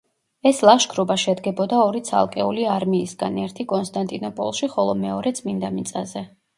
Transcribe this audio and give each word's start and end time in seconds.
ეს 0.51 0.61
ლაშქრობა 0.69 1.17
შედგებოდა 1.23 1.83
ორი 1.83 2.01
ცალკეული 2.09 2.67
არმიისგან: 2.79 3.39
ერთი 3.45 3.69
კონსტანტინოპოლში, 3.77 4.75
ხოლო 4.77 5.01
მეორე 5.07 5.39
წმინდა 5.41 5.77
მიწაზე. 5.81 6.31